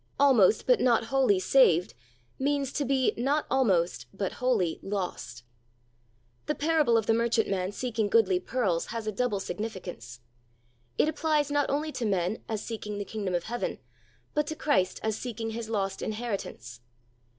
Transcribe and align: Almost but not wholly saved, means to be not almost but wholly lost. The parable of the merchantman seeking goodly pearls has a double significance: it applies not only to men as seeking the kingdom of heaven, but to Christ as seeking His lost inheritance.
Almost 0.19 0.65
but 0.65 0.79
not 0.79 1.03
wholly 1.03 1.39
saved, 1.39 1.93
means 2.39 2.73
to 2.73 2.85
be 2.85 3.13
not 3.17 3.45
almost 3.51 4.07
but 4.11 4.31
wholly 4.41 4.79
lost. 4.81 5.43
The 6.47 6.55
parable 6.55 6.97
of 6.97 7.05
the 7.05 7.13
merchantman 7.13 7.71
seeking 7.71 8.07
goodly 8.09 8.39
pearls 8.39 8.87
has 8.87 9.05
a 9.05 9.11
double 9.11 9.39
significance: 9.39 10.19
it 10.97 11.07
applies 11.07 11.51
not 11.51 11.69
only 11.69 11.91
to 11.91 12.05
men 12.07 12.41
as 12.49 12.63
seeking 12.63 12.97
the 12.97 13.05
kingdom 13.05 13.35
of 13.35 13.43
heaven, 13.43 13.77
but 14.33 14.47
to 14.47 14.55
Christ 14.55 14.99
as 15.03 15.15
seeking 15.19 15.51
His 15.51 15.69
lost 15.69 16.01
inheritance. 16.01 16.81